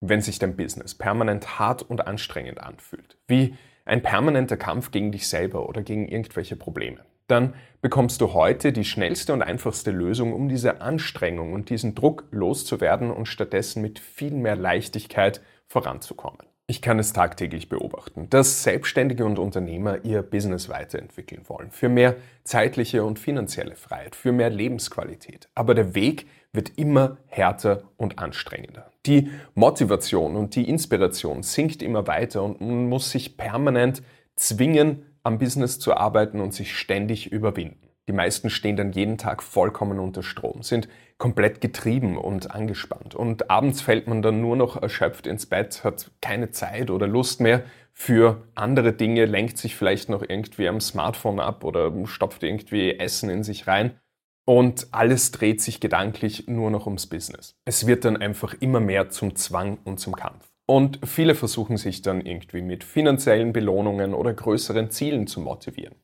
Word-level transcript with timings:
wenn 0.00 0.20
sich 0.20 0.38
dein 0.38 0.56
Business 0.56 0.94
permanent 0.94 1.58
hart 1.58 1.82
und 1.82 2.06
anstrengend 2.06 2.60
anfühlt, 2.60 3.18
wie 3.26 3.54
ein 3.84 4.02
permanenter 4.02 4.56
Kampf 4.56 4.90
gegen 4.90 5.12
dich 5.12 5.28
selber 5.28 5.68
oder 5.68 5.82
gegen 5.82 6.08
irgendwelche 6.08 6.56
Probleme, 6.56 7.04
dann 7.28 7.54
bekommst 7.82 8.20
du 8.20 8.32
heute 8.32 8.72
die 8.72 8.84
schnellste 8.84 9.32
und 9.32 9.42
einfachste 9.42 9.90
Lösung, 9.90 10.32
um 10.32 10.48
diese 10.48 10.80
Anstrengung 10.80 11.52
und 11.52 11.70
diesen 11.70 11.94
Druck 11.94 12.24
loszuwerden 12.30 13.10
und 13.10 13.26
stattdessen 13.26 13.82
mit 13.82 13.98
viel 13.98 14.32
mehr 14.32 14.56
Leichtigkeit 14.56 15.40
voranzukommen. 15.66 16.46
Ich 16.68 16.82
kann 16.82 16.98
es 16.98 17.12
tagtäglich 17.12 17.68
beobachten, 17.68 18.28
dass 18.28 18.64
Selbstständige 18.64 19.24
und 19.24 19.38
Unternehmer 19.38 20.04
ihr 20.04 20.22
Business 20.22 20.68
weiterentwickeln 20.68 21.42
wollen. 21.46 21.70
Für 21.70 21.88
mehr 21.88 22.16
zeitliche 22.42 23.04
und 23.04 23.20
finanzielle 23.20 23.76
Freiheit, 23.76 24.16
für 24.16 24.32
mehr 24.32 24.50
Lebensqualität. 24.50 25.48
Aber 25.54 25.76
der 25.76 25.94
Weg 25.94 26.26
wird 26.52 26.72
immer 26.76 27.18
härter 27.28 27.84
und 27.96 28.18
anstrengender. 28.18 28.90
Die 29.06 29.30
Motivation 29.54 30.34
und 30.34 30.56
die 30.56 30.68
Inspiration 30.68 31.44
sinkt 31.44 31.84
immer 31.84 32.08
weiter 32.08 32.42
und 32.42 32.60
man 32.60 32.88
muss 32.88 33.12
sich 33.12 33.36
permanent 33.36 34.02
zwingen, 34.34 35.06
am 35.22 35.38
Business 35.38 35.78
zu 35.78 35.96
arbeiten 35.96 36.40
und 36.40 36.52
sich 36.52 36.76
ständig 36.76 37.30
überwinden. 37.30 37.90
Die 38.08 38.12
meisten 38.12 38.50
stehen 38.50 38.76
dann 38.76 38.90
jeden 38.90 39.18
Tag 39.18 39.40
vollkommen 39.42 40.00
unter 40.00 40.24
Strom, 40.24 40.62
sind 40.62 40.88
komplett 41.18 41.60
getrieben 41.60 42.18
und 42.18 42.50
angespannt. 42.50 43.14
Und 43.14 43.50
abends 43.50 43.80
fällt 43.80 44.06
man 44.06 44.22
dann 44.22 44.40
nur 44.40 44.56
noch 44.56 44.80
erschöpft 44.80 45.26
ins 45.26 45.46
Bett, 45.46 45.82
hat 45.82 46.10
keine 46.20 46.50
Zeit 46.50 46.90
oder 46.90 47.06
Lust 47.06 47.40
mehr 47.40 47.64
für 47.92 48.46
andere 48.54 48.92
Dinge, 48.92 49.24
lenkt 49.24 49.56
sich 49.56 49.74
vielleicht 49.74 50.10
noch 50.10 50.22
irgendwie 50.22 50.68
am 50.68 50.80
Smartphone 50.80 51.40
ab 51.40 51.64
oder 51.64 51.90
stopft 52.06 52.42
irgendwie 52.42 52.98
Essen 52.98 53.30
in 53.30 53.42
sich 53.42 53.66
rein. 53.66 53.98
Und 54.44 54.88
alles 54.92 55.32
dreht 55.32 55.60
sich 55.60 55.80
gedanklich 55.80 56.46
nur 56.46 56.70
noch 56.70 56.86
ums 56.86 57.06
Business. 57.06 57.56
Es 57.64 57.86
wird 57.86 58.04
dann 58.04 58.16
einfach 58.16 58.54
immer 58.60 58.80
mehr 58.80 59.08
zum 59.08 59.34
Zwang 59.34 59.78
und 59.84 59.98
zum 59.98 60.14
Kampf. 60.14 60.52
Und 60.66 61.00
viele 61.04 61.34
versuchen 61.34 61.78
sich 61.78 62.02
dann 62.02 62.20
irgendwie 62.20 62.60
mit 62.60 62.84
finanziellen 62.84 63.52
Belohnungen 63.52 64.14
oder 64.14 64.34
größeren 64.34 64.90
Zielen 64.90 65.26
zu 65.26 65.40
motivieren. 65.40 65.94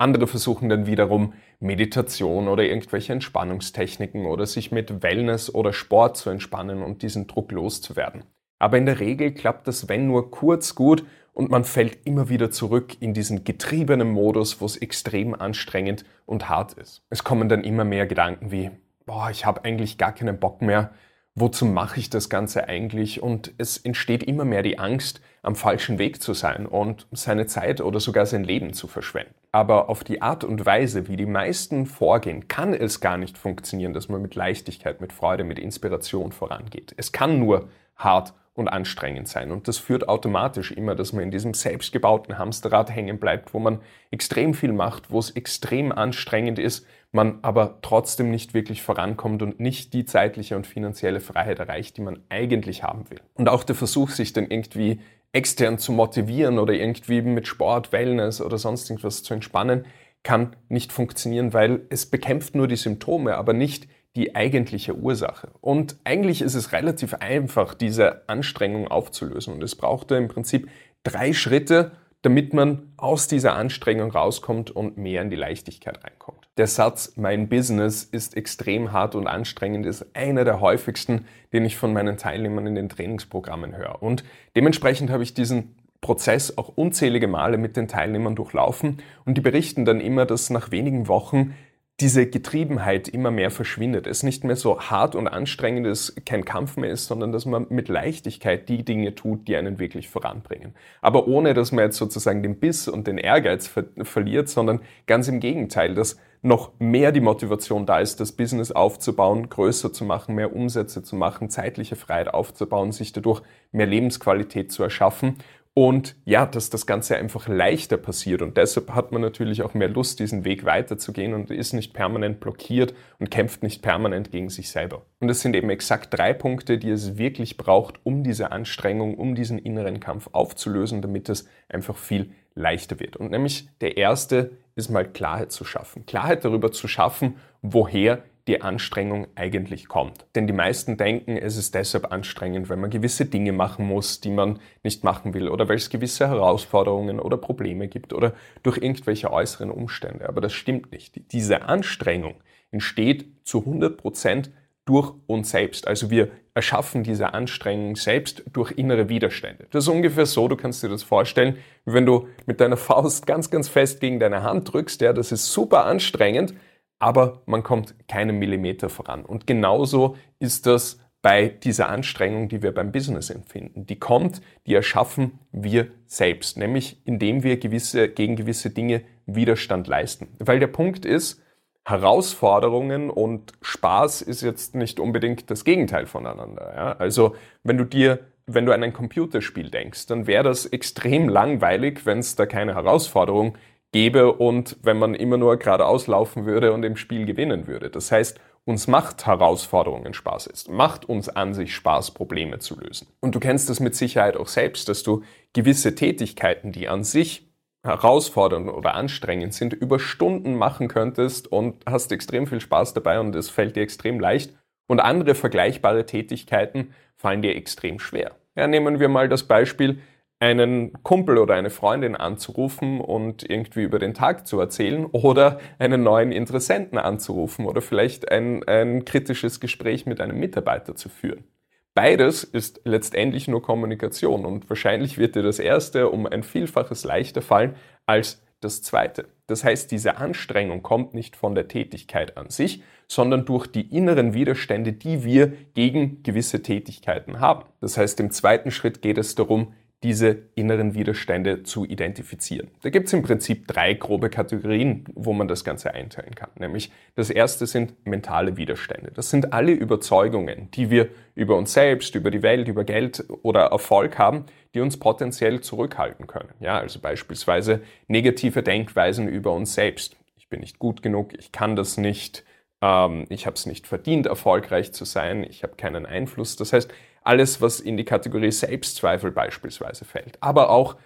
Andere 0.00 0.26
versuchen 0.26 0.70
dann 0.70 0.86
wiederum 0.86 1.34
Meditation 1.58 2.48
oder 2.48 2.64
irgendwelche 2.64 3.12
Entspannungstechniken 3.12 4.24
oder 4.24 4.46
sich 4.46 4.72
mit 4.72 5.02
Wellness 5.02 5.54
oder 5.54 5.74
Sport 5.74 6.16
zu 6.16 6.30
entspannen 6.30 6.82
und 6.82 7.02
diesen 7.02 7.26
Druck 7.26 7.52
loszuwerden. 7.52 8.24
Aber 8.58 8.78
in 8.78 8.86
der 8.86 8.98
Regel 8.98 9.32
klappt 9.32 9.68
das, 9.68 9.90
wenn 9.90 10.06
nur 10.06 10.30
kurz 10.30 10.74
gut 10.74 11.04
und 11.34 11.50
man 11.50 11.64
fällt 11.64 12.06
immer 12.06 12.30
wieder 12.30 12.50
zurück 12.50 12.96
in 13.00 13.12
diesen 13.12 13.44
getriebenen 13.44 14.10
Modus, 14.10 14.60
wo 14.60 14.64
es 14.64 14.78
extrem 14.78 15.34
anstrengend 15.34 16.04
und 16.24 16.48
hart 16.48 16.72
ist. 16.74 17.02
Es 17.10 17.22
kommen 17.22 17.50
dann 17.50 17.62
immer 17.62 17.84
mehr 17.84 18.06
Gedanken 18.06 18.50
wie, 18.50 18.70
boah, 19.04 19.28
ich 19.30 19.44
habe 19.44 19.64
eigentlich 19.64 19.98
gar 19.98 20.12
keinen 20.12 20.40
Bock 20.40 20.62
mehr, 20.62 20.92
wozu 21.34 21.64
mache 21.64 22.00
ich 22.00 22.10
das 22.10 22.28
Ganze 22.28 22.68
eigentlich? 22.68 23.22
Und 23.22 23.52
es 23.58 23.76
entsteht 23.76 24.22
immer 24.22 24.44
mehr 24.44 24.62
die 24.62 24.78
Angst, 24.78 25.20
am 25.42 25.56
falschen 25.56 25.98
Weg 25.98 26.20
zu 26.22 26.34
sein 26.34 26.66
und 26.66 27.06
seine 27.12 27.46
Zeit 27.46 27.80
oder 27.80 27.98
sogar 27.98 28.26
sein 28.26 28.44
Leben 28.44 28.72
zu 28.72 28.86
verschwenden. 28.86 29.34
Aber 29.52 29.88
auf 29.88 30.04
die 30.04 30.20
Art 30.20 30.44
und 30.44 30.66
Weise, 30.66 31.08
wie 31.08 31.16
die 31.16 31.26
meisten 31.26 31.86
vorgehen, 31.86 32.46
kann 32.46 32.74
es 32.74 33.00
gar 33.00 33.16
nicht 33.16 33.38
funktionieren, 33.38 33.94
dass 33.94 34.08
man 34.08 34.20
mit 34.20 34.34
Leichtigkeit, 34.34 35.00
mit 35.00 35.12
Freude, 35.12 35.44
mit 35.44 35.58
Inspiration 35.58 36.32
vorangeht. 36.32 36.94
Es 36.96 37.12
kann 37.12 37.38
nur 37.38 37.68
hart 37.96 38.34
und 38.60 38.68
anstrengend 38.68 39.26
sein. 39.26 39.50
Und 39.50 39.66
das 39.66 39.78
führt 39.78 40.08
automatisch 40.08 40.70
immer, 40.70 40.94
dass 40.94 41.12
man 41.12 41.24
in 41.24 41.30
diesem 41.30 41.54
selbstgebauten 41.54 42.38
Hamsterrad 42.38 42.94
hängen 42.94 43.18
bleibt, 43.18 43.52
wo 43.52 43.58
man 43.58 43.80
extrem 44.12 44.54
viel 44.54 44.72
macht, 44.72 45.10
wo 45.10 45.18
es 45.18 45.30
extrem 45.30 45.90
anstrengend 45.90 46.58
ist, 46.58 46.86
man 47.10 47.40
aber 47.42 47.78
trotzdem 47.82 48.30
nicht 48.30 48.54
wirklich 48.54 48.82
vorankommt 48.82 49.42
und 49.42 49.58
nicht 49.58 49.92
die 49.94 50.04
zeitliche 50.04 50.54
und 50.54 50.66
finanzielle 50.66 51.20
Freiheit 51.20 51.58
erreicht, 51.58 51.96
die 51.96 52.02
man 52.02 52.20
eigentlich 52.28 52.84
haben 52.84 53.10
will. 53.10 53.20
Und 53.34 53.48
auch 53.48 53.64
der 53.64 53.74
Versuch, 53.74 54.10
sich 54.10 54.32
dann 54.32 54.46
irgendwie 54.48 55.00
extern 55.32 55.78
zu 55.78 55.92
motivieren 55.92 56.58
oder 56.58 56.72
irgendwie 56.72 57.22
mit 57.22 57.48
Sport, 57.48 57.92
Wellness 57.92 58.40
oder 58.40 58.58
sonst 58.58 58.90
irgendwas 58.90 59.22
zu 59.22 59.34
entspannen, 59.34 59.86
kann 60.22 60.54
nicht 60.68 60.92
funktionieren, 60.92 61.52
weil 61.52 61.82
es 61.88 62.06
bekämpft 62.06 62.54
nur 62.54 62.68
die 62.68 62.76
Symptome, 62.76 63.36
aber 63.36 63.52
nicht 63.54 63.88
die 64.16 64.34
eigentliche 64.34 64.96
Ursache. 64.96 65.50
Und 65.60 65.96
eigentlich 66.04 66.42
ist 66.42 66.54
es 66.54 66.72
relativ 66.72 67.14
einfach, 67.14 67.74
diese 67.74 68.28
Anstrengung 68.28 68.88
aufzulösen. 68.88 69.54
Und 69.54 69.62
es 69.62 69.76
braucht 69.76 70.10
im 70.10 70.28
Prinzip 70.28 70.68
drei 71.04 71.32
Schritte, 71.32 71.92
damit 72.22 72.52
man 72.52 72.92
aus 72.96 73.28
dieser 73.28 73.54
Anstrengung 73.54 74.10
rauskommt 74.10 74.70
und 74.70 74.98
mehr 74.98 75.22
in 75.22 75.30
die 75.30 75.36
Leichtigkeit 75.36 76.04
reinkommt. 76.04 76.48
Der 76.58 76.66
Satz, 76.66 77.14
mein 77.16 77.48
Business 77.48 78.04
ist 78.04 78.36
extrem 78.36 78.92
hart 78.92 79.14
und 79.14 79.26
anstrengend, 79.26 79.86
ist 79.86 80.04
einer 80.14 80.44
der 80.44 80.60
häufigsten, 80.60 81.26
den 81.52 81.64
ich 81.64 81.76
von 81.76 81.92
meinen 81.92 82.18
Teilnehmern 82.18 82.66
in 82.66 82.74
den 82.74 82.90
Trainingsprogrammen 82.90 83.76
höre. 83.76 84.02
Und 84.02 84.24
dementsprechend 84.54 85.08
habe 85.10 85.22
ich 85.22 85.32
diesen 85.32 85.76
Prozess 86.00 86.56
auch 86.58 86.68
unzählige 86.76 87.28
Male 87.28 87.58
mit 87.58 87.76
den 87.76 87.88
Teilnehmern 87.88 88.34
durchlaufen 88.34 88.98
und 89.24 89.36
die 89.36 89.42
berichten 89.42 89.84
dann 89.84 90.00
immer, 90.00 90.26
dass 90.26 90.50
nach 90.50 90.70
wenigen 90.70 91.08
Wochen 91.08 91.54
diese 92.00 92.26
Getriebenheit 92.26 93.08
immer 93.08 93.30
mehr 93.30 93.50
verschwindet. 93.50 94.06
Es 94.06 94.22
nicht 94.22 94.44
mehr 94.44 94.56
so 94.56 94.80
hart 94.80 95.14
und 95.14 95.28
anstrengend 95.28 95.86
ist, 95.86 96.24
kein 96.24 96.44
Kampf 96.44 96.76
mehr 96.76 96.90
ist, 96.90 97.06
sondern 97.06 97.32
dass 97.32 97.44
man 97.46 97.66
mit 97.68 97.88
Leichtigkeit 97.88 98.68
die 98.68 98.84
Dinge 98.84 99.14
tut, 99.14 99.46
die 99.46 99.56
einen 99.56 99.78
wirklich 99.78 100.08
voranbringen. 100.08 100.74
Aber 101.02 101.28
ohne, 101.28 101.54
dass 101.54 101.72
man 101.72 101.84
jetzt 101.84 101.98
sozusagen 101.98 102.42
den 102.42 102.58
Biss 102.58 102.88
und 102.88 103.06
den 103.06 103.18
Ehrgeiz 103.18 103.66
ver 103.66 103.84
verliert, 104.02 104.48
sondern 104.48 104.80
ganz 105.06 105.28
im 105.28 105.40
Gegenteil, 105.40 105.94
dass 105.94 106.16
noch 106.42 106.72
mehr 106.78 107.12
die 107.12 107.20
Motivation 107.20 107.84
da 107.84 108.00
ist, 108.00 108.18
das 108.18 108.32
Business 108.32 108.72
aufzubauen, 108.72 109.50
größer 109.50 109.92
zu 109.92 110.04
machen, 110.04 110.34
mehr 110.34 110.54
Umsätze 110.56 111.02
zu 111.02 111.16
machen, 111.16 111.50
zeitliche 111.50 111.96
Freiheit 111.96 112.32
aufzubauen, 112.32 112.92
sich 112.92 113.12
dadurch 113.12 113.42
mehr 113.72 113.86
Lebensqualität 113.86 114.72
zu 114.72 114.82
erschaffen 114.82 115.36
und 115.72 116.16
ja, 116.24 116.46
dass 116.46 116.68
das 116.68 116.84
Ganze 116.84 117.16
einfach 117.16 117.46
leichter 117.46 117.96
passiert. 117.96 118.42
Und 118.42 118.56
deshalb 118.56 118.90
hat 118.92 119.12
man 119.12 119.22
natürlich 119.22 119.62
auch 119.62 119.72
mehr 119.72 119.88
Lust, 119.88 120.18
diesen 120.18 120.44
Weg 120.44 120.64
weiterzugehen 120.64 121.32
und 121.32 121.50
ist 121.50 121.72
nicht 121.72 121.94
permanent 121.94 122.40
blockiert 122.40 122.94
und 123.18 123.30
kämpft 123.30 123.62
nicht 123.62 123.80
permanent 123.80 124.32
gegen 124.32 124.50
sich 124.50 124.70
selber. 124.70 125.02
Und 125.20 125.28
es 125.28 125.40
sind 125.40 125.54
eben 125.54 125.70
exakt 125.70 126.12
drei 126.12 126.32
Punkte, 126.32 126.78
die 126.78 126.90
es 126.90 127.18
wirklich 127.18 127.56
braucht, 127.56 128.00
um 128.04 128.24
diese 128.24 128.50
Anstrengung, 128.50 129.14
um 129.16 129.34
diesen 129.34 129.58
inneren 129.58 130.00
Kampf 130.00 130.28
aufzulösen, 130.32 131.02
damit 131.02 131.28
es 131.28 131.48
einfach 131.68 131.96
viel 131.96 132.32
leichter 132.54 132.98
wird. 132.98 133.16
Und 133.16 133.30
nämlich 133.30 133.68
der 133.80 133.96
erste 133.96 134.50
ist 134.74 134.90
mal 134.90 135.06
Klarheit 135.06 135.52
zu 135.52 135.64
schaffen. 135.64 136.04
Klarheit 136.04 136.44
darüber 136.44 136.72
zu 136.72 136.88
schaffen, 136.88 137.36
woher 137.62 138.22
die 138.50 138.62
Anstrengung 138.62 139.28
eigentlich 139.36 139.86
kommt. 139.86 140.26
Denn 140.34 140.48
die 140.48 140.52
meisten 140.52 140.96
denken, 140.96 141.36
es 141.36 141.56
ist 141.56 141.76
deshalb 141.76 142.10
anstrengend, 142.10 142.68
weil 142.68 142.78
man 142.78 142.90
gewisse 142.90 143.24
Dinge 143.24 143.52
machen 143.52 143.86
muss, 143.86 144.20
die 144.20 144.32
man 144.32 144.58
nicht 144.82 145.04
machen 145.04 145.34
will 145.34 145.48
oder 145.48 145.68
weil 145.68 145.76
es 145.76 145.88
gewisse 145.88 146.26
Herausforderungen 146.26 147.20
oder 147.20 147.36
Probleme 147.36 147.86
gibt 147.86 148.12
oder 148.12 148.34
durch 148.64 148.78
irgendwelche 148.78 149.32
äußeren 149.32 149.70
Umstände. 149.70 150.28
Aber 150.28 150.40
das 150.40 150.52
stimmt 150.52 150.90
nicht. 150.90 151.30
Diese 151.30 151.62
Anstrengung 151.62 152.34
entsteht 152.72 153.26
zu 153.44 153.60
100 153.60 153.96
Prozent 153.96 154.50
durch 154.84 155.14
uns 155.28 155.50
selbst. 155.52 155.86
Also 155.86 156.10
wir 156.10 156.32
erschaffen 156.52 157.04
diese 157.04 157.32
Anstrengung 157.32 157.94
selbst 157.94 158.42
durch 158.52 158.72
innere 158.72 159.08
Widerstände. 159.08 159.68
Das 159.70 159.84
ist 159.84 159.88
ungefähr 159.88 160.26
so, 160.26 160.48
du 160.48 160.56
kannst 160.56 160.82
dir 160.82 160.88
das 160.88 161.04
vorstellen, 161.04 161.58
wie 161.84 161.92
wenn 161.92 162.04
du 162.06 162.26
mit 162.46 162.60
deiner 162.60 162.76
Faust 162.76 163.28
ganz, 163.28 163.48
ganz 163.50 163.68
fest 163.68 164.00
gegen 164.00 164.18
deine 164.18 164.42
Hand 164.42 164.72
drückst. 164.72 165.00
Ja, 165.02 165.12
das 165.12 165.30
ist 165.30 165.52
super 165.52 165.86
anstrengend, 165.86 166.54
aber 167.00 167.42
man 167.46 167.64
kommt 167.64 167.94
keinen 168.06 168.38
Millimeter 168.38 168.88
voran. 168.88 169.24
Und 169.24 169.48
genauso 169.48 170.16
ist 170.38 170.66
das 170.66 171.00
bei 171.22 171.48
dieser 171.48 171.88
Anstrengung, 171.88 172.48
die 172.48 172.62
wir 172.62 172.72
beim 172.72 172.92
Business 172.92 173.28
empfinden. 173.30 173.86
Die 173.86 173.98
kommt, 173.98 174.40
die 174.66 174.74
erschaffen 174.74 175.40
wir 175.50 175.88
selbst, 176.06 176.56
nämlich 176.56 177.00
indem 177.04 177.42
wir 177.42 177.58
gewisse, 177.58 178.08
gegen 178.08 178.36
gewisse 178.36 178.70
Dinge 178.70 179.02
Widerstand 179.26 179.86
leisten. 179.86 180.28
Weil 180.38 180.60
der 180.60 180.68
Punkt 180.68 181.04
ist, 181.04 181.42
Herausforderungen 181.84 183.10
und 183.10 183.52
Spaß 183.62 184.22
ist 184.22 184.42
jetzt 184.42 184.74
nicht 184.74 185.00
unbedingt 185.00 185.50
das 185.50 185.64
Gegenteil 185.64 186.06
voneinander. 186.06 186.72
Ja? 186.74 186.92
Also 186.92 187.34
wenn 187.64 187.78
du 187.78 187.84
dir 187.84 188.20
wenn 188.54 188.66
du 188.66 188.72
an 188.72 188.82
ein 188.82 188.92
Computerspiel 188.92 189.70
denkst, 189.70 190.06
dann 190.06 190.26
wäre 190.26 190.42
das 190.42 190.66
extrem 190.66 191.28
langweilig, 191.28 192.04
wenn 192.04 192.18
es 192.18 192.36
da 192.36 192.46
keine 192.46 192.74
Herausforderung 192.74 193.56
gäbe 193.92 194.32
und 194.32 194.76
wenn 194.82 194.98
man 194.98 195.14
immer 195.14 195.36
nur 195.36 195.56
geradeaus 195.56 196.06
laufen 196.06 196.46
würde 196.46 196.72
und 196.72 196.84
im 196.84 196.96
Spiel 196.96 197.26
gewinnen 197.26 197.66
würde. 197.66 197.90
Das 197.90 198.12
heißt, 198.12 198.40
uns 198.64 198.86
macht 198.86 199.26
Herausforderungen 199.26 200.14
Spaß 200.14 200.46
ist, 200.46 200.70
macht 200.70 201.08
uns 201.08 201.28
an 201.28 201.54
sich 201.54 201.74
Spaß, 201.74 202.12
Probleme 202.12 202.58
zu 202.58 202.78
lösen. 202.78 203.08
Und 203.20 203.34
du 203.34 203.40
kennst 203.40 203.68
das 203.70 203.80
mit 203.80 203.94
Sicherheit 203.94 204.36
auch 204.36 204.48
selbst, 204.48 204.88
dass 204.88 205.02
du 205.02 205.22
gewisse 205.52 205.94
Tätigkeiten, 205.94 206.70
die 206.70 206.88
an 206.88 207.02
sich 207.02 207.50
herausfordernd 207.82 208.68
oder 208.68 208.94
anstrengend 208.94 209.54
sind, 209.54 209.72
über 209.72 209.98
Stunden 209.98 210.54
machen 210.54 210.88
könntest 210.88 211.50
und 211.50 211.82
hast 211.86 212.12
extrem 212.12 212.46
viel 212.46 212.60
Spaß 212.60 212.92
dabei 212.92 213.18
und 213.18 213.34
es 213.34 213.48
fällt 213.48 213.76
dir 213.76 213.82
extrem 213.82 214.20
leicht. 214.20 214.54
Und 214.86 215.00
andere 215.00 215.34
vergleichbare 215.34 216.04
Tätigkeiten 216.04 216.94
fallen 217.16 217.42
dir 217.42 217.56
extrem 217.56 217.98
schwer. 217.98 218.32
Ja, 218.56 218.66
nehmen 218.66 219.00
wir 219.00 219.08
mal 219.08 219.28
das 219.28 219.44
Beispiel, 219.44 220.00
einen 220.40 220.94
Kumpel 221.02 221.36
oder 221.36 221.54
eine 221.54 221.70
Freundin 221.70 222.16
anzurufen 222.16 223.00
und 223.00 223.48
irgendwie 223.48 223.82
über 223.82 223.98
den 223.98 224.14
Tag 224.14 224.46
zu 224.46 224.58
erzählen 224.58 225.04
oder 225.04 225.60
einen 225.78 226.02
neuen 226.02 226.32
Interessenten 226.32 226.98
anzurufen 226.98 227.66
oder 227.66 227.82
vielleicht 227.82 228.32
ein, 228.32 228.64
ein 228.66 229.04
kritisches 229.04 229.60
Gespräch 229.60 230.06
mit 230.06 230.20
einem 230.20 230.40
Mitarbeiter 230.40 230.96
zu 230.96 231.10
führen. 231.10 231.44
Beides 231.92 232.42
ist 232.44 232.80
letztendlich 232.84 233.48
nur 233.48 233.62
Kommunikation 233.62 234.46
und 234.46 234.70
wahrscheinlich 234.70 235.18
wird 235.18 235.36
dir 235.36 235.42
das 235.42 235.58
erste 235.58 236.08
um 236.08 236.26
ein 236.26 236.42
Vielfaches 236.42 237.04
leichter 237.04 237.42
fallen 237.42 237.74
als 238.06 238.42
das 238.60 238.82
zweite. 238.82 239.28
Das 239.46 239.64
heißt, 239.64 239.90
diese 239.90 240.16
Anstrengung 240.16 240.82
kommt 240.82 241.12
nicht 241.12 241.36
von 241.36 241.54
der 241.54 241.68
Tätigkeit 241.68 242.36
an 242.36 242.48
sich, 242.50 242.82
sondern 243.08 243.44
durch 243.44 243.66
die 243.66 243.94
inneren 243.94 244.32
Widerstände, 244.32 244.92
die 244.92 245.24
wir 245.24 245.52
gegen 245.74 246.22
gewisse 246.22 246.62
Tätigkeiten 246.62 247.40
haben. 247.40 247.64
Das 247.80 247.98
heißt, 247.98 248.20
im 248.20 248.30
zweiten 248.30 248.70
Schritt 248.70 249.02
geht 249.02 249.18
es 249.18 249.34
darum, 249.34 249.74
diese 250.02 250.44
inneren 250.54 250.94
Widerstände 250.94 251.62
zu 251.62 251.84
identifizieren. 251.84 252.70
Da 252.82 252.88
gibt 252.88 253.08
es 253.08 253.12
im 253.12 253.22
Prinzip 253.22 253.66
drei 253.66 253.92
grobe 253.92 254.30
Kategorien, 254.30 255.04
wo 255.14 255.34
man 255.34 255.46
das 255.46 255.62
Ganze 255.62 255.92
einteilen 255.92 256.34
kann. 256.34 256.48
Nämlich 256.58 256.90
das 257.16 257.28
erste 257.28 257.66
sind 257.66 258.06
mentale 258.06 258.56
Widerstände. 258.56 259.10
Das 259.14 259.28
sind 259.28 259.52
alle 259.52 259.72
Überzeugungen, 259.72 260.70
die 260.70 260.88
wir 260.88 261.10
über 261.34 261.56
uns 261.56 261.74
selbst, 261.74 262.14
über 262.14 262.30
die 262.30 262.42
Welt, 262.42 262.66
über 262.66 262.84
Geld 262.84 263.24
oder 263.42 263.66
Erfolg 263.66 264.18
haben, 264.18 264.46
die 264.74 264.80
uns 264.80 264.98
potenziell 264.98 265.60
zurückhalten 265.60 266.26
können. 266.26 266.54
Ja, 266.60 266.78
also 266.78 266.98
beispielsweise 266.98 267.82
negative 268.08 268.62
Denkweisen 268.62 269.28
über 269.28 269.52
uns 269.52 269.74
selbst. 269.74 270.16
Ich 270.36 270.48
bin 270.48 270.60
nicht 270.60 270.78
gut 270.78 271.02
genug, 271.02 271.34
ich 271.38 271.52
kann 271.52 271.76
das 271.76 271.98
nicht, 271.98 272.44
ähm, 272.80 273.26
ich 273.28 273.44
habe 273.44 273.56
es 273.56 273.66
nicht 273.66 273.86
verdient, 273.86 274.26
erfolgreich 274.26 274.92
zu 274.92 275.04
sein, 275.04 275.44
ich 275.44 275.62
habe 275.62 275.76
keinen 275.76 276.06
Einfluss. 276.06 276.56
Das 276.56 276.72
heißt, 276.72 276.90
alles, 277.22 277.60
was 277.60 277.80
in 277.80 277.96
die 277.96 278.04
Kategorie 278.04 278.50
Selbstzweifel 278.50 279.30
beispielsweise 279.30 280.04
fällt, 280.04 280.42
aber 280.42 280.70
auch 280.70 280.96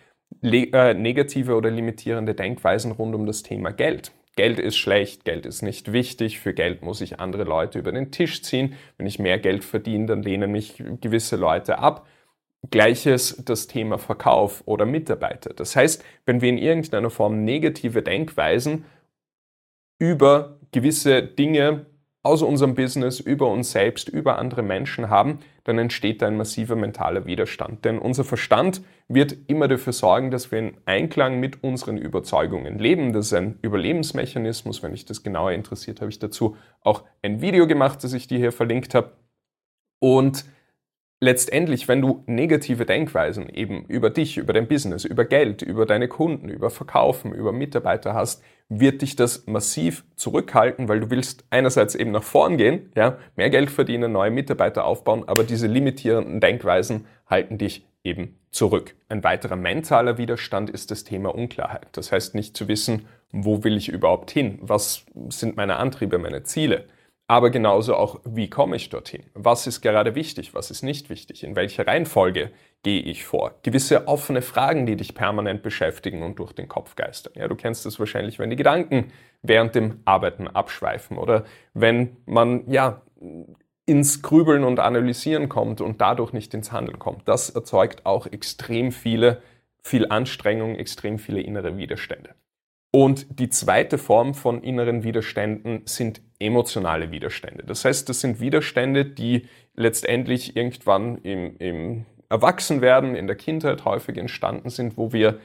äh, 0.43 0.94
negative 0.94 1.55
oder 1.55 1.70
limitierende 1.70 2.34
Denkweisen 2.34 2.93
rund 2.93 3.14
um 3.14 3.26
das 3.26 3.43
Thema 3.43 3.72
Geld. 3.72 4.12
Geld 4.37 4.58
ist 4.58 4.76
schlecht, 4.76 5.25
Geld 5.25 5.46
ist 5.46 5.62
nicht 5.62 5.93
wichtig, 5.93 6.40
für 6.40 6.55
Geld 6.55 6.82
muss 6.82 7.00
ich 7.00 7.20
andere 7.20 7.44
Leute 7.44 7.78
über 7.78 7.93
den 7.93 8.11
Tisch 8.11 8.43
ziehen. 8.43 8.75
Wenn 8.96 9.06
ich 9.06 9.20
mehr 9.20 9.38
Geld 9.38 9.64
verdiene, 9.64 10.06
dann 10.06 10.22
lehnen 10.22 10.50
mich 10.50 10.82
gewisse 11.00 11.37
Leute 11.37 11.78
ab. 11.78 12.06
Gleiches 12.70 13.43
das 13.44 13.69
Thema 13.69 13.99
Verkauf 13.99 14.62
oder 14.67 14.87
Mitarbeiter. 14.87 15.55
Das 15.55 15.76
heißt, 15.76 16.05
wenn 16.26 16.40
wir 16.40 16.49
in 16.49 16.58
irgendeiner 16.58 17.10
Form 17.10 17.44
negative 17.44 18.02
Denkweisen 18.02 18.84
über 19.99 20.58
gewisse 20.72 21.22
Dinge 21.22 21.87
aus 22.25 22.41
unserem 22.41 22.75
Business, 22.75 23.21
über 23.21 23.49
uns 23.49 23.71
selbst, 23.71 24.09
über 24.09 24.38
andere 24.38 24.62
Menschen 24.62 25.11
haben, 25.11 25.41
dann 25.65 25.79
entsteht 25.79 26.23
ein 26.23 26.38
massiver 26.38 26.75
mentaler 26.75 27.26
Widerstand. 27.26 27.85
Denn 27.85 27.99
unser 27.99 28.25
Verstand 28.25 28.81
wird 29.09 29.37
immer 29.47 29.69
dafür 29.69 29.93
sorgen, 29.93 30.31
dass 30.31 30.50
wir 30.50 30.59
in 30.59 30.76
Einklang 30.87 31.38
mit 31.38 31.62
unseren 31.62 31.99
Überzeugungen 31.99 32.79
leben. 32.79 33.12
Das 33.12 33.26
ist 33.26 33.35
ein 33.35 33.59
Überlebensmechanismus. 33.61 34.82
Wenn 34.82 34.93
dich 34.93 35.05
das 35.05 35.23
genauer 35.23 35.53
interessiert, 35.53 36.00
habe 36.00 36.11
ich 36.11 36.19
dazu 36.19 36.56
auch 36.81 37.05
ein 37.23 37.43
Video 37.43 37.67
gemacht, 37.67 38.03
das 38.03 38.15
ich 38.15 38.27
dir 38.27 38.38
hier 38.38 38.53
verlinkt 38.53 38.94
habe. 38.94 39.12
Und 39.99 40.47
letztendlich, 41.25 41.88
wenn 41.88 42.03
du 42.03 42.23
negative 42.26 42.85
Denkweisen 42.85 43.49
eben 43.49 43.87
über 43.87 44.11
dich, 44.11 44.37
über 44.37 44.53
dein 44.53 44.69
Business, 44.69 45.05
über 45.05 45.25
Geld, 45.25 45.62
über 45.62 45.87
deine 45.87 46.06
Kunden, 46.06 46.49
über 46.49 46.71
Verkaufen, 46.71 47.32
über 47.32 47.50
Mitarbeiter 47.50 48.15
hast, 48.15 48.43
wird 48.69 49.03
dich 49.03 49.17
das 49.17 49.47
massiv 49.47 50.05
zurückhalten, 50.17 50.88
weil 50.88 51.00
du 51.00 51.11
willst 51.11 51.44
einerseits 51.50 51.94
eben 51.94 52.11
nach 52.11 52.23
vorn 52.23 52.56
gehen, 52.56 52.93
ja, 52.94 53.19
mehr 53.37 53.50
Geld 53.50 53.71
verdienen, 53.71 54.12
neue 54.12 54.31
Mitarbeiter 54.31 54.85
aufbauen, 54.85 55.25
aber 55.26 55.44
diese 55.44 55.67
limitierenden 55.67 56.41
Denkweisen 56.41 57.06
halten 57.27 57.59
dich 57.59 57.87
eben 58.05 58.38
zurück. 58.50 58.94
Ein 59.09 59.25
weiterer 59.25 59.56
mentaler 59.56 60.19
Widerstand 60.19 60.70
ist 60.70 60.91
das 60.91 61.05
Thema 61.05 61.35
Unklarheit. 61.35 61.88
Das 61.93 62.12
heißt 62.12 62.35
nicht 62.35 62.56
zu 62.56 62.69
wissen, 62.69 63.06
wo 63.32 63.65
will 63.65 63.77
ich 63.77 63.88
überhaupt 63.88 64.31
hin? 64.31 64.59
Was 64.61 65.06
sind 65.31 65.56
meine 65.56 65.77
Antriebe, 65.77 66.19
meine 66.19 66.44
Ziele? 66.44 66.85
Aber 67.34 67.50
genauso 67.50 67.96
auch, 67.96 68.20
wie 68.25 68.48
komme 68.48 68.76
ich 68.76 68.90
dorthin? 68.90 69.25
Was 69.34 69.66
ist 69.66 69.81
gerade 69.81 70.14
wichtig? 70.14 70.54
Was 70.54 70.70
ist 70.70 70.84
nicht 70.84 71.10
wichtig? 71.10 71.42
In 71.42 71.56
welcher 71.56 71.84
Reihenfolge 71.84 72.52
gehe 72.84 73.02
ich 73.02 73.25
vor? 73.25 73.56
Gewisse 73.64 74.06
offene 74.06 74.40
Fragen, 74.40 74.86
die 74.86 74.94
dich 74.94 75.16
permanent 75.16 75.64
beschäftigen 75.64 76.22
und 76.22 76.38
durch 76.38 76.52
den 76.52 76.69
Kopf 76.69 76.94
geistern. 76.94 77.32
Ja, 77.34 77.48
du 77.48 77.56
kennst 77.56 77.86
das 77.86 77.98
wahrscheinlich, 77.98 78.38
wenn 78.38 78.50
die 78.50 78.56
Gedanken 78.56 79.10
während 79.42 79.75
dem 79.75 79.98
Arbeiten 80.04 80.46
abschweifen 80.46 81.19
oder 81.19 81.44
wenn 81.72 82.19
man, 82.25 82.70
ja, 82.70 83.02
ins 83.84 84.22
Grübeln 84.22 84.62
und 84.62 84.78
Analysieren 84.78 85.48
kommt 85.48 85.81
und 85.81 86.00
dadurch 86.00 86.32
nicht 86.32 86.54
ins 86.54 86.70
Handeln 86.70 87.00
kommt. 87.00 87.26
Das 87.26 87.50
erzeugt 87.50 88.06
auch 88.06 88.28
extrem 88.28 88.92
viele, 88.92 89.42
viel 89.82 90.06
Anstrengung, 90.08 90.76
extrem 90.76 91.19
viele 91.19 91.40
innere 91.40 91.76
Widerstände. 91.76 92.36
Und 92.94 93.41
die 93.41 93.49
zweite 93.49 93.99
Form 93.99 94.35
von 94.35 94.62
inneren 94.62 95.02
Widerständen 95.02 95.82
sind 95.85 96.23
emotionale 96.38 97.11
Widerstände. 97.11 97.64
Das 97.64 97.85
heißt, 97.85 98.08
das 98.08 98.20
sind 98.20 98.38
Widerstände, 98.38 99.05
die 99.05 99.49
letztendlich 99.75 100.55
irgendwann 100.55 101.19
im, 101.23 101.56
im 101.56 102.06
Erwachsenwerden, 102.29 103.17
in 103.17 103.26
der 103.26 103.35
Kindheit 103.35 103.85
häufig 103.85 104.17
entstanden 104.17 104.70
sind, 104.70 104.96
wo 104.96 105.12
wir 105.12 105.41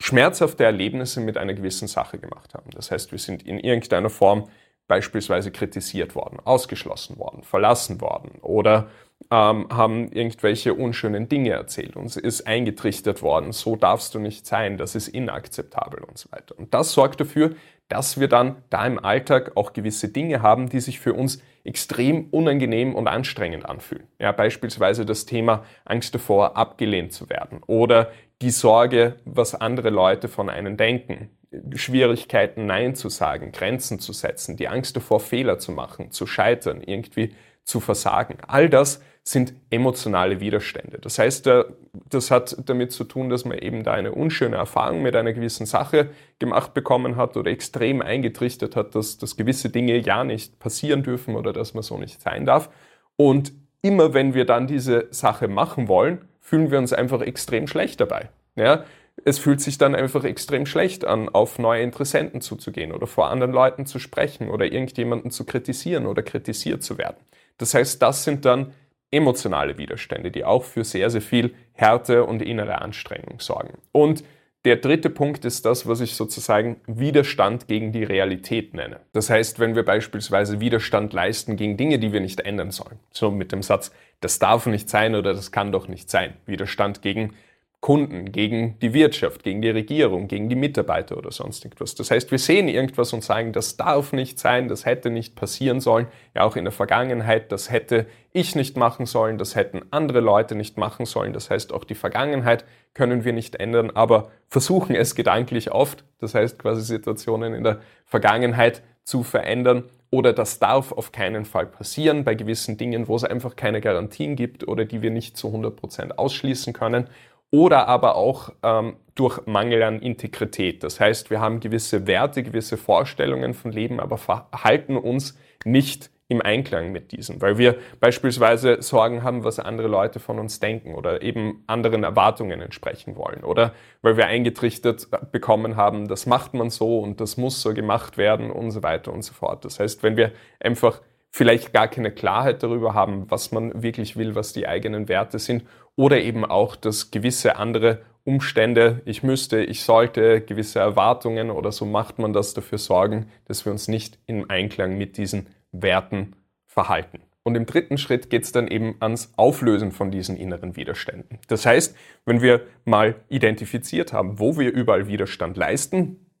schmerzhafte 0.00 0.64
Erlebnisse 0.64 1.20
mit 1.20 1.38
einer 1.38 1.54
gewissen 1.54 1.86
Sache 1.86 2.18
gemacht 2.18 2.52
haben. 2.52 2.72
Das 2.72 2.90
heißt, 2.90 3.12
wir 3.12 3.20
sind 3.20 3.44
in 3.44 3.60
irgendeiner 3.60 4.10
Form 4.10 4.48
beispielsweise 4.88 5.52
kritisiert 5.52 6.16
worden, 6.16 6.40
ausgeschlossen 6.42 7.16
worden, 7.16 7.44
verlassen 7.44 8.00
worden 8.00 8.40
oder 8.40 8.90
ähm, 9.32 9.66
haben 9.70 10.12
irgendwelche 10.12 10.74
unschönen 10.74 11.26
Dinge 11.26 11.52
erzählt. 11.52 11.96
Uns 11.96 12.18
ist 12.18 12.46
eingetrichtert 12.46 13.22
worden, 13.22 13.52
so 13.52 13.76
darfst 13.76 14.14
du 14.14 14.18
nicht 14.18 14.46
sein, 14.46 14.76
das 14.76 14.94
ist 14.94 15.08
inakzeptabel 15.08 16.04
und 16.04 16.18
so 16.18 16.30
weiter. 16.30 16.58
Und 16.58 16.74
das 16.74 16.92
sorgt 16.92 17.22
dafür, 17.22 17.52
dass 17.88 18.20
wir 18.20 18.28
dann 18.28 18.56
da 18.68 18.86
im 18.86 19.02
Alltag 19.02 19.52
auch 19.54 19.72
gewisse 19.72 20.08
Dinge 20.08 20.42
haben, 20.42 20.68
die 20.68 20.80
sich 20.80 21.00
für 21.00 21.14
uns 21.14 21.42
extrem 21.64 22.26
unangenehm 22.30 22.94
und 22.94 23.08
anstrengend 23.08 23.64
anfühlen. 23.64 24.06
Ja, 24.18 24.32
beispielsweise 24.32 25.06
das 25.06 25.24
Thema 25.24 25.64
Angst 25.86 26.14
davor, 26.14 26.58
abgelehnt 26.58 27.14
zu 27.14 27.30
werden 27.30 27.60
oder 27.66 28.10
die 28.42 28.50
Sorge, 28.50 29.16
was 29.24 29.54
andere 29.54 29.88
Leute 29.88 30.28
von 30.28 30.50
einem 30.50 30.76
denken, 30.76 31.30
Schwierigkeiten 31.74 32.66
Nein 32.66 32.94
zu 32.96 33.08
sagen, 33.08 33.52
Grenzen 33.52 33.98
zu 33.98 34.12
setzen, 34.12 34.58
die 34.58 34.68
Angst 34.68 34.94
davor, 34.94 35.20
Fehler 35.20 35.58
zu 35.58 35.72
machen, 35.72 36.10
zu 36.10 36.26
scheitern, 36.26 36.82
irgendwie 36.82 37.34
zu 37.64 37.80
versagen. 37.80 38.38
All 38.46 38.68
das 38.68 39.00
sind 39.24 39.54
emotionale 39.70 40.40
Widerstände. 40.40 40.98
Das 40.98 41.18
heißt, 41.18 41.46
äh, 41.46 41.64
das 42.08 42.30
hat 42.30 42.56
damit 42.66 42.92
zu 42.92 43.04
tun, 43.04 43.28
dass 43.28 43.44
man 43.44 43.58
eben 43.58 43.84
da 43.84 43.92
eine 43.92 44.12
unschöne 44.12 44.56
Erfahrung 44.56 45.02
mit 45.02 45.14
einer 45.14 45.32
gewissen 45.32 45.66
Sache 45.66 46.10
gemacht 46.38 46.74
bekommen 46.74 47.16
hat 47.16 47.36
oder 47.36 47.50
extrem 47.50 48.02
eingetrichtert 48.02 48.74
hat, 48.74 48.94
dass, 48.94 49.18
dass 49.18 49.36
gewisse 49.36 49.70
Dinge 49.70 49.96
ja 49.98 50.24
nicht 50.24 50.58
passieren 50.58 51.02
dürfen 51.02 51.36
oder 51.36 51.52
dass 51.52 51.74
man 51.74 51.82
so 51.82 51.98
nicht 51.98 52.20
sein 52.20 52.46
darf. 52.46 52.70
Und 53.16 53.52
immer 53.80 54.14
wenn 54.14 54.34
wir 54.34 54.44
dann 54.44 54.66
diese 54.66 55.06
Sache 55.10 55.46
machen 55.46 55.86
wollen, 55.86 56.24
fühlen 56.40 56.70
wir 56.70 56.78
uns 56.78 56.92
einfach 56.92 57.20
extrem 57.20 57.68
schlecht 57.68 58.00
dabei. 58.00 58.28
Ja? 58.56 58.84
Es 59.24 59.38
fühlt 59.38 59.60
sich 59.60 59.78
dann 59.78 59.94
einfach 59.94 60.24
extrem 60.24 60.66
schlecht 60.66 61.04
an, 61.04 61.28
auf 61.28 61.58
neue 61.60 61.82
Interessenten 61.82 62.40
zuzugehen 62.40 62.92
oder 62.92 63.06
vor 63.06 63.28
anderen 63.28 63.52
Leuten 63.52 63.86
zu 63.86 64.00
sprechen 64.00 64.48
oder 64.48 64.64
irgendjemanden 64.64 65.30
zu 65.30 65.44
kritisieren 65.44 66.06
oder 66.06 66.22
kritisiert 66.22 66.82
zu 66.82 66.98
werden. 66.98 67.18
Das 67.58 67.74
heißt, 67.74 68.02
das 68.02 68.24
sind 68.24 68.44
dann 68.44 68.72
emotionale 69.12 69.78
Widerstände, 69.78 70.30
die 70.30 70.44
auch 70.44 70.64
für 70.64 70.82
sehr, 70.82 71.10
sehr 71.10 71.22
viel 71.22 71.54
Härte 71.72 72.24
und 72.24 72.42
innere 72.42 72.82
Anstrengung 72.82 73.38
sorgen. 73.38 73.78
Und 73.92 74.24
der 74.64 74.76
dritte 74.76 75.10
Punkt 75.10 75.44
ist 75.44 75.66
das, 75.66 75.88
was 75.88 76.00
ich 76.00 76.14
sozusagen 76.14 76.80
Widerstand 76.86 77.66
gegen 77.66 77.90
die 77.90 78.04
Realität 78.04 78.74
nenne. 78.74 79.00
Das 79.12 79.28
heißt, 79.28 79.58
wenn 79.58 79.74
wir 79.74 79.84
beispielsweise 79.84 80.60
Widerstand 80.60 81.12
leisten 81.12 81.56
gegen 81.56 81.76
Dinge, 81.76 81.98
die 81.98 82.12
wir 82.12 82.20
nicht 82.20 82.40
ändern 82.40 82.70
sollen. 82.70 83.00
So 83.10 83.32
mit 83.32 83.50
dem 83.50 83.62
Satz, 83.62 83.92
das 84.20 84.38
darf 84.38 84.66
nicht 84.66 84.88
sein 84.88 85.16
oder 85.16 85.34
das 85.34 85.50
kann 85.50 85.72
doch 85.72 85.88
nicht 85.88 86.08
sein. 86.08 86.34
Widerstand 86.46 87.02
gegen 87.02 87.34
Kunden, 87.82 88.30
gegen 88.30 88.78
die 88.78 88.94
Wirtschaft, 88.94 89.42
gegen 89.42 89.60
die 89.60 89.68
Regierung, 89.68 90.28
gegen 90.28 90.48
die 90.48 90.54
Mitarbeiter 90.54 91.18
oder 91.18 91.32
sonst 91.32 91.64
irgendwas. 91.64 91.96
Das 91.96 92.12
heißt, 92.12 92.30
wir 92.30 92.38
sehen 92.38 92.68
irgendwas 92.68 93.12
und 93.12 93.24
sagen, 93.24 93.52
das 93.52 93.76
darf 93.76 94.12
nicht 94.12 94.38
sein, 94.38 94.68
das 94.68 94.86
hätte 94.86 95.10
nicht 95.10 95.34
passieren 95.34 95.80
sollen. 95.80 96.06
Ja, 96.32 96.44
auch 96.44 96.54
in 96.54 96.62
der 96.62 96.70
Vergangenheit, 96.70 97.50
das 97.50 97.72
hätte 97.72 98.06
ich 98.32 98.54
nicht 98.54 98.76
machen 98.76 99.04
sollen, 99.04 99.36
das 99.36 99.56
hätten 99.56 99.82
andere 99.90 100.20
Leute 100.20 100.54
nicht 100.54 100.78
machen 100.78 101.06
sollen. 101.06 101.32
Das 101.32 101.50
heißt, 101.50 101.72
auch 101.72 101.82
die 101.82 101.96
Vergangenheit 101.96 102.64
können 102.94 103.24
wir 103.24 103.32
nicht 103.32 103.56
ändern, 103.56 103.90
aber 103.90 104.30
versuchen 104.48 104.94
es 104.94 105.16
gedanklich 105.16 105.72
oft. 105.72 106.04
Das 106.20 106.36
heißt, 106.36 106.60
quasi 106.60 106.82
Situationen 106.82 107.52
in 107.52 107.64
der 107.64 107.80
Vergangenheit 108.04 108.84
zu 109.02 109.24
verändern 109.24 109.82
oder 110.12 110.32
das 110.32 110.58
darf 110.58 110.92
auf 110.92 111.10
keinen 111.10 111.46
Fall 111.46 111.66
passieren 111.66 112.22
bei 112.22 112.34
gewissen 112.34 112.76
Dingen, 112.76 113.08
wo 113.08 113.16
es 113.16 113.24
einfach 113.24 113.56
keine 113.56 113.80
Garantien 113.80 114.36
gibt 114.36 114.68
oder 114.68 114.84
die 114.84 115.00
wir 115.00 115.10
nicht 115.10 115.36
zu 115.36 115.48
100 115.48 115.74
Prozent 115.74 116.18
ausschließen 116.18 116.74
können 116.74 117.08
oder 117.52 117.86
aber 117.86 118.16
auch 118.16 118.50
ähm, 118.64 118.96
durch 119.14 119.46
Mangel 119.46 119.82
an 119.82 120.00
Integrität. 120.00 120.82
Das 120.82 120.98
heißt, 120.98 121.30
wir 121.30 121.38
haben 121.38 121.60
gewisse 121.60 122.06
Werte, 122.06 122.42
gewisse 122.42 122.76
Vorstellungen 122.76 123.54
von 123.54 123.70
Leben, 123.70 124.00
aber 124.00 124.16
verhalten 124.18 124.96
uns 124.96 125.38
nicht 125.64 126.10
im 126.28 126.40
Einklang 126.40 126.92
mit 126.92 127.12
diesen, 127.12 127.42
weil 127.42 127.58
wir 127.58 127.76
beispielsweise 128.00 128.80
Sorgen 128.80 129.22
haben, 129.22 129.44
was 129.44 129.58
andere 129.58 129.86
Leute 129.86 130.18
von 130.18 130.38
uns 130.38 130.60
denken 130.60 130.94
oder 130.94 131.20
eben 131.20 131.62
anderen 131.66 132.04
Erwartungen 132.04 132.62
entsprechen 132.62 133.16
wollen 133.16 133.44
oder 133.44 133.74
weil 134.00 134.16
wir 134.16 134.26
eingetrichtert 134.26 135.08
bekommen 135.30 135.76
haben, 135.76 136.08
das 136.08 136.24
macht 136.24 136.54
man 136.54 136.70
so 136.70 137.00
und 137.00 137.20
das 137.20 137.36
muss 137.36 137.60
so 137.60 137.74
gemacht 137.74 138.16
werden 138.16 138.50
und 138.50 138.70
so 138.70 138.82
weiter 138.82 139.12
und 139.12 139.20
so 139.22 139.34
fort. 139.34 139.66
Das 139.66 139.78
heißt, 139.78 140.02
wenn 140.02 140.16
wir 140.16 140.32
einfach 140.58 141.02
vielleicht 141.32 141.72
gar 141.72 141.88
keine 141.88 142.12
Klarheit 142.12 142.62
darüber 142.62 142.94
haben, 142.94 143.30
was 143.30 143.52
man 143.52 143.82
wirklich 143.82 144.16
will, 144.16 144.34
was 144.34 144.52
die 144.52 144.68
eigenen 144.68 145.08
Werte 145.08 145.38
sind 145.38 145.64
oder 145.96 146.20
eben 146.20 146.44
auch, 146.44 146.76
dass 146.76 147.10
gewisse 147.10 147.56
andere 147.56 148.02
Umstände, 148.24 149.02
ich 149.04 149.22
müsste, 149.22 149.64
ich 149.64 149.82
sollte, 149.82 150.42
gewisse 150.42 150.78
Erwartungen 150.78 151.50
oder 151.50 151.72
so 151.72 151.84
macht 151.84 152.18
man 152.18 152.32
das 152.32 152.54
dafür 152.54 152.78
sorgen, 152.78 153.26
dass 153.46 153.64
wir 153.64 153.72
uns 153.72 153.88
nicht 153.88 154.18
im 154.26 154.48
Einklang 154.48 154.96
mit 154.96 155.16
diesen 155.16 155.48
Werten 155.72 156.36
verhalten. 156.66 157.20
Und 157.42 157.56
im 157.56 157.66
dritten 157.66 157.98
Schritt 157.98 158.30
geht 158.30 158.44
es 158.44 158.52
dann 158.52 158.68
eben 158.68 158.94
ans 159.00 159.32
Auflösen 159.36 159.90
von 159.90 160.12
diesen 160.12 160.36
inneren 160.36 160.76
Widerständen. 160.76 161.40
Das 161.48 161.66
heißt, 161.66 161.96
wenn 162.24 162.40
wir 162.40 162.60
mal 162.84 163.16
identifiziert 163.28 164.12
haben, 164.12 164.38
wo 164.38 164.56
wir 164.58 164.72
überall 164.72 165.08
Widerstand 165.08 165.56
leisten, 165.56 166.31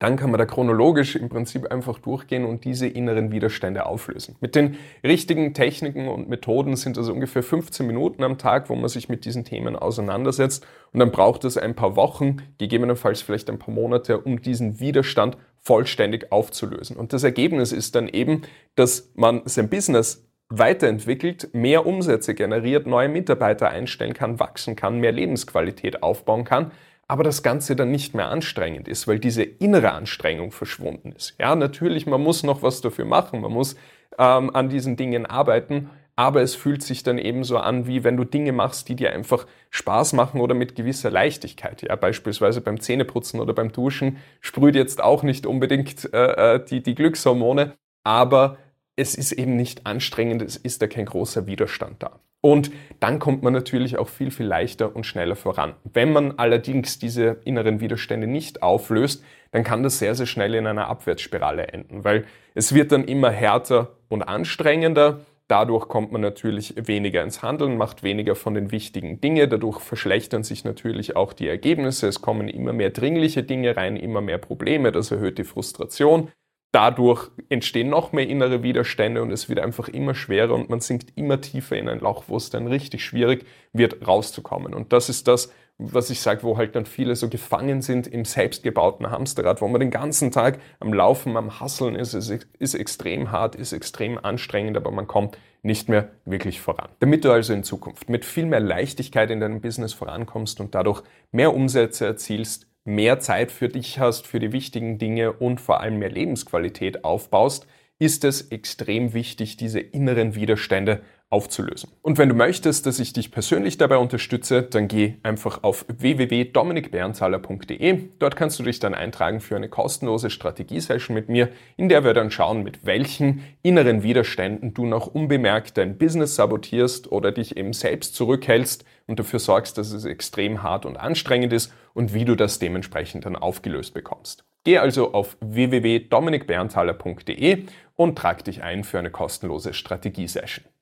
dann 0.00 0.16
kann 0.16 0.30
man 0.30 0.38
da 0.38 0.44
chronologisch 0.44 1.14
im 1.14 1.28
Prinzip 1.28 1.70
einfach 1.70 1.98
durchgehen 1.98 2.44
und 2.44 2.64
diese 2.64 2.86
inneren 2.86 3.30
Widerstände 3.30 3.86
auflösen. 3.86 4.36
Mit 4.40 4.54
den 4.54 4.76
richtigen 5.04 5.54
Techniken 5.54 6.08
und 6.08 6.28
Methoden 6.28 6.76
sind 6.76 6.96
das 6.96 7.08
ungefähr 7.08 7.42
15 7.42 7.86
Minuten 7.86 8.24
am 8.24 8.36
Tag, 8.36 8.68
wo 8.68 8.74
man 8.74 8.88
sich 8.88 9.08
mit 9.08 9.24
diesen 9.24 9.44
Themen 9.44 9.76
auseinandersetzt. 9.76 10.66
Und 10.92 11.00
dann 11.00 11.12
braucht 11.12 11.44
es 11.44 11.56
ein 11.56 11.74
paar 11.74 11.96
Wochen, 11.96 12.38
gegebenenfalls 12.58 13.22
vielleicht 13.22 13.48
ein 13.48 13.58
paar 13.58 13.74
Monate, 13.74 14.18
um 14.18 14.42
diesen 14.42 14.80
Widerstand 14.80 15.36
vollständig 15.60 16.32
aufzulösen. 16.32 16.96
Und 16.96 17.12
das 17.12 17.22
Ergebnis 17.22 17.72
ist 17.72 17.94
dann 17.94 18.08
eben, 18.08 18.42
dass 18.74 19.12
man 19.14 19.42
sein 19.44 19.70
Business 19.70 20.28
weiterentwickelt, 20.48 21.54
mehr 21.54 21.86
Umsätze 21.86 22.34
generiert, 22.34 22.86
neue 22.86 23.08
Mitarbeiter 23.08 23.70
einstellen 23.70 24.12
kann, 24.12 24.38
wachsen 24.38 24.76
kann, 24.76 24.98
mehr 24.98 25.12
Lebensqualität 25.12 26.02
aufbauen 26.02 26.44
kann 26.44 26.72
aber 27.08 27.24
das 27.24 27.42
Ganze 27.42 27.76
dann 27.76 27.90
nicht 27.90 28.14
mehr 28.14 28.28
anstrengend 28.28 28.88
ist, 28.88 29.06
weil 29.06 29.18
diese 29.18 29.42
innere 29.42 29.92
Anstrengung 29.92 30.50
verschwunden 30.52 31.12
ist. 31.12 31.34
Ja, 31.38 31.54
natürlich, 31.54 32.06
man 32.06 32.22
muss 32.22 32.42
noch 32.42 32.62
was 32.62 32.80
dafür 32.80 33.04
machen, 33.04 33.40
man 33.40 33.52
muss 33.52 33.76
ähm, 34.18 34.54
an 34.54 34.68
diesen 34.68 34.96
Dingen 34.96 35.26
arbeiten, 35.26 35.90
aber 36.16 36.42
es 36.42 36.54
fühlt 36.54 36.82
sich 36.82 37.02
dann 37.02 37.18
eben 37.18 37.42
so 37.42 37.58
an, 37.58 37.86
wie 37.86 38.04
wenn 38.04 38.16
du 38.16 38.24
Dinge 38.24 38.52
machst, 38.52 38.88
die 38.88 38.94
dir 38.94 39.12
einfach 39.12 39.46
Spaß 39.70 40.12
machen 40.12 40.40
oder 40.40 40.54
mit 40.54 40.76
gewisser 40.76 41.10
Leichtigkeit. 41.10 41.82
Ja, 41.82 41.96
beispielsweise 41.96 42.60
beim 42.60 42.80
Zähneputzen 42.80 43.40
oder 43.40 43.52
beim 43.52 43.72
Duschen 43.72 44.18
sprüht 44.40 44.76
jetzt 44.76 45.02
auch 45.02 45.24
nicht 45.24 45.46
unbedingt 45.46 46.12
äh, 46.14 46.54
äh 46.54 46.64
die, 46.64 46.82
die 46.82 46.94
Glückshormone, 46.94 47.74
aber 48.04 48.58
es 48.96 49.16
ist 49.16 49.32
eben 49.32 49.56
nicht 49.56 49.86
anstrengend, 49.86 50.42
es 50.42 50.56
ist 50.56 50.82
da 50.82 50.86
kein 50.86 51.06
großer 51.06 51.46
Widerstand 51.46 52.02
da. 52.02 52.20
Und 52.44 52.72
dann 53.00 53.20
kommt 53.20 53.42
man 53.42 53.54
natürlich 53.54 53.96
auch 53.96 54.08
viel, 54.08 54.30
viel 54.30 54.44
leichter 54.44 54.94
und 54.94 55.06
schneller 55.06 55.34
voran. 55.34 55.76
Wenn 55.94 56.12
man 56.12 56.32
allerdings 56.32 56.98
diese 56.98 57.38
inneren 57.46 57.80
Widerstände 57.80 58.26
nicht 58.26 58.62
auflöst, 58.62 59.24
dann 59.52 59.64
kann 59.64 59.82
das 59.82 59.98
sehr, 59.98 60.14
sehr 60.14 60.26
schnell 60.26 60.54
in 60.54 60.66
einer 60.66 60.88
Abwärtsspirale 60.88 61.68
enden, 61.68 62.04
weil 62.04 62.26
es 62.54 62.74
wird 62.74 62.92
dann 62.92 63.04
immer 63.04 63.30
härter 63.30 63.96
und 64.10 64.24
anstrengender. 64.24 65.20
Dadurch 65.48 65.88
kommt 65.88 66.12
man 66.12 66.20
natürlich 66.20 66.74
weniger 66.76 67.22
ins 67.22 67.42
Handeln, 67.42 67.78
macht 67.78 68.02
weniger 68.02 68.34
von 68.34 68.52
den 68.52 68.70
wichtigen 68.70 69.22
Dingen. 69.22 69.48
Dadurch 69.48 69.80
verschlechtern 69.80 70.44
sich 70.44 70.64
natürlich 70.64 71.16
auch 71.16 71.32
die 71.32 71.48
Ergebnisse. 71.48 72.08
Es 72.08 72.20
kommen 72.20 72.48
immer 72.48 72.74
mehr 72.74 72.90
dringliche 72.90 73.42
Dinge 73.42 73.74
rein, 73.74 73.96
immer 73.96 74.20
mehr 74.20 74.38
Probleme. 74.38 74.92
Das 74.92 75.10
erhöht 75.10 75.38
die 75.38 75.44
Frustration 75.44 76.28
dadurch 76.74 77.30
entstehen 77.48 77.88
noch 77.88 78.12
mehr 78.12 78.28
innere 78.28 78.64
Widerstände 78.64 79.22
und 79.22 79.30
es 79.30 79.48
wird 79.48 79.60
einfach 79.60 79.88
immer 79.88 80.14
schwerer 80.14 80.54
und 80.54 80.70
man 80.70 80.80
sinkt 80.80 81.16
immer 81.16 81.40
tiefer 81.40 81.76
in 81.76 81.88
ein 81.88 82.00
Loch, 82.00 82.24
wo 82.26 82.36
es 82.36 82.50
dann 82.50 82.66
richtig 82.66 83.04
schwierig 83.04 83.46
wird, 83.72 84.06
rauszukommen. 84.06 84.74
Und 84.74 84.92
das 84.92 85.08
ist 85.08 85.28
das, 85.28 85.52
was 85.78 86.10
ich 86.10 86.20
sage, 86.20 86.42
wo 86.42 86.56
halt 86.56 86.74
dann 86.74 86.86
viele 86.86 87.14
so 87.14 87.28
gefangen 87.28 87.80
sind 87.80 88.08
im 88.08 88.24
selbstgebauten 88.24 89.10
Hamsterrad, 89.10 89.60
wo 89.60 89.68
man 89.68 89.80
den 89.80 89.90
ganzen 89.90 90.32
Tag 90.32 90.58
am 90.80 90.92
Laufen, 90.92 91.36
am 91.36 91.60
Hasseln 91.60 91.94
ist. 91.94 92.14
Es 92.14 92.28
ist 92.58 92.74
extrem 92.74 93.30
hart, 93.30 93.54
ist 93.54 93.72
extrem 93.72 94.18
anstrengend, 94.18 94.76
aber 94.76 94.90
man 94.90 95.06
kommt 95.06 95.38
nicht 95.62 95.88
mehr 95.88 96.10
wirklich 96.24 96.60
voran. 96.60 96.88
Damit 96.98 97.24
du 97.24 97.30
also 97.30 97.52
in 97.52 97.64
Zukunft 97.64 98.08
mit 98.08 98.24
viel 98.24 98.46
mehr 98.46 98.60
Leichtigkeit 98.60 99.30
in 99.30 99.40
deinem 99.40 99.60
Business 99.60 99.92
vorankommst 99.92 100.60
und 100.60 100.74
dadurch 100.74 101.02
mehr 101.32 101.54
Umsätze 101.54 102.04
erzielst, 102.04 102.66
mehr 102.84 103.18
Zeit 103.18 103.50
für 103.50 103.68
dich 103.68 103.98
hast, 103.98 104.26
für 104.26 104.40
die 104.40 104.52
wichtigen 104.52 104.98
Dinge 104.98 105.32
und 105.32 105.60
vor 105.60 105.80
allem 105.80 105.98
mehr 105.98 106.10
Lebensqualität 106.10 107.04
aufbaust, 107.04 107.66
ist 107.98 108.24
es 108.24 108.42
extrem 108.50 109.14
wichtig, 109.14 109.56
diese 109.56 109.80
inneren 109.80 110.34
Widerstände 110.34 111.02
aufzulösen. 111.30 111.90
Und 112.00 112.18
wenn 112.18 112.28
du 112.28 112.34
möchtest, 112.34 112.86
dass 112.86 112.98
ich 113.00 113.12
dich 113.12 113.32
persönlich 113.32 113.76
dabei 113.76 113.96
unterstütze, 113.96 114.62
dann 114.62 114.86
geh 114.86 115.14
einfach 115.22 115.64
auf 115.64 115.84
www.dominikberntaler.de. 115.88 117.98
Dort 118.20 118.36
kannst 118.36 118.56
du 118.58 118.62
dich 118.62 118.78
dann 118.78 118.94
eintragen 118.94 119.40
für 119.40 119.56
eine 119.56 119.68
kostenlose 119.68 120.30
Strategiesession 120.30 121.14
mit 121.14 121.28
mir, 121.28 121.48
in 121.76 121.88
der 121.88 122.04
wir 122.04 122.14
dann 122.14 122.30
schauen, 122.30 122.62
mit 122.62 122.86
welchen 122.86 123.42
inneren 123.62 124.04
Widerständen 124.04 124.74
du 124.74 124.86
noch 124.86 125.08
unbemerkt 125.08 125.76
dein 125.76 125.98
Business 125.98 126.36
sabotierst 126.36 127.10
oder 127.10 127.32
dich 127.32 127.56
eben 127.56 127.72
selbst 127.72 128.14
zurückhältst 128.14 128.84
und 129.06 129.18
dafür 129.18 129.40
sorgst, 129.40 129.76
dass 129.76 129.92
es 129.92 130.04
extrem 130.04 130.62
hart 130.62 130.86
und 130.86 130.96
anstrengend 130.96 131.52
ist 131.52 131.72
und 131.94 132.14
wie 132.14 132.24
du 132.24 132.36
das 132.36 132.60
dementsprechend 132.60 133.26
dann 133.26 133.34
aufgelöst 133.34 133.92
bekommst. 133.92 134.44
Geh 134.64 134.78
also 134.78 135.12
auf 135.12 135.36
www.dominikberntaler.de 135.40 137.64
und 137.96 138.16
trag 138.16 138.44
dich 138.44 138.62
ein 138.62 138.84
für 138.84 138.98
eine 138.98 139.10
kostenlose 139.10 139.74
Strategiesession. 139.74 140.64